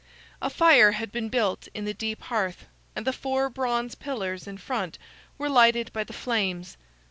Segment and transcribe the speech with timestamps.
[0.41, 2.65] A fire had been built in the deep hearth,
[2.95, 4.97] and the four bronze pillars in front
[5.37, 6.75] were lighted by the flames.